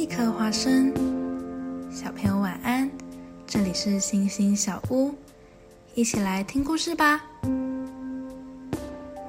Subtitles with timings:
[0.00, 0.90] 一颗花生，
[1.92, 2.90] 小朋友晚安。
[3.46, 5.14] 这里是星星小屋，
[5.94, 7.22] 一起来听故事吧。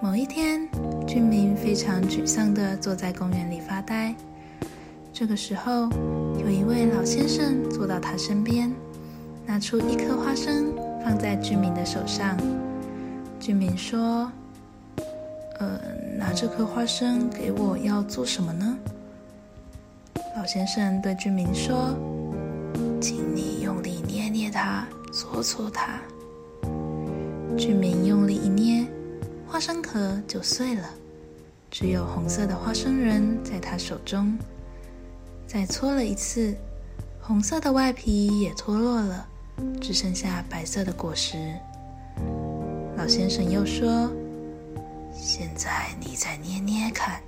[0.02, 0.66] 某一天，
[1.06, 4.16] 俊明非常沮丧地坐在公园里发呆。
[5.12, 5.90] 这个时候，
[6.40, 8.74] 有一位老先生坐到他身边，
[9.46, 12.38] 拿出一颗花生放在俊明的手上。
[13.42, 14.32] 俊明说
[15.60, 15.78] ：“呃，
[16.18, 18.78] 拿这颗花生给我要做什么呢？”
[20.42, 21.96] 老先生对俊明说
[23.00, 26.02] ：“请你用力捏捏它，搓搓它。”
[27.56, 28.88] 俊明用力一捏，
[29.48, 30.90] 花生壳就碎了，
[31.70, 34.36] 只有红色的花生仁在他手中。
[35.46, 36.56] 再搓了一次，
[37.22, 39.28] 红色的外皮也脱落了，
[39.80, 41.38] 只剩下白色的果实。
[42.98, 44.12] 老先生又说
[45.14, 47.22] ：“现在你再捏捏看。”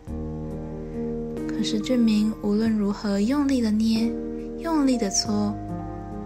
[1.63, 4.11] 是俊明无论如何用力的捏，
[4.59, 5.55] 用力的搓，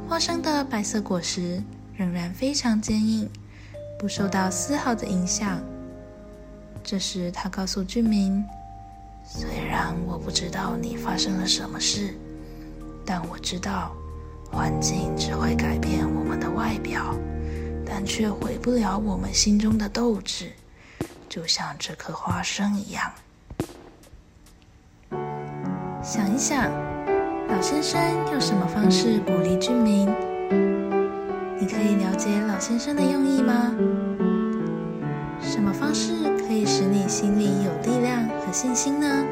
[0.09, 1.61] 花生的白色果实
[1.95, 3.29] 仍然非常坚硬，
[3.99, 5.61] 不受到丝毫的影响。
[6.83, 8.43] 这时，他告诉俊明
[9.23, 12.15] ：“虽然我不知道你发生了什么事，
[13.05, 13.91] 但我知道，
[14.49, 17.13] 环境只会改变我们的外表，
[17.85, 20.51] 但却毁不了我们心中的斗志，
[21.29, 23.11] 就像这颗花生一样。”
[26.07, 26.71] 想一想，
[27.49, 27.99] 老先生
[28.31, 30.07] 用什么方式鼓励居民？
[31.59, 33.75] 你可以了解老先生的用意吗？
[35.41, 39.25] 什么方式可以使你心里有力量和信心呢？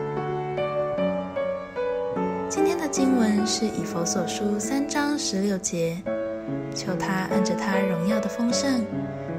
[2.50, 5.96] 今天的经文是以佛所书三章十六节，
[6.76, 8.86] 求他按着他荣耀的丰盛，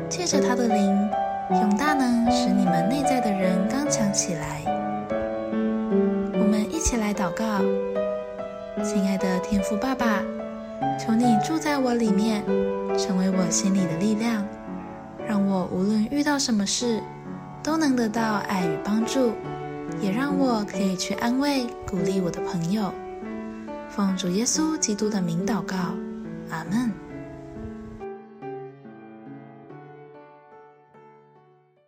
[0.08, 1.10] 借着他的灵，
[1.50, 4.10] 用大能使你们内在的人刚强。
[4.10, 4.62] 起来
[7.26, 7.44] 祷告，
[8.84, 10.22] 亲爱的天父爸爸，
[10.96, 12.44] 求你住在我里面，
[12.96, 14.46] 成为我心里的力量，
[15.26, 17.02] 让我无论遇到什么事，
[17.64, 19.32] 都能得到爱与帮助，
[20.00, 22.92] 也让我可以去安慰、鼓励我的朋友。
[23.90, 25.76] 奉主耶稣基督的名祷告，
[26.50, 27.05] 阿门。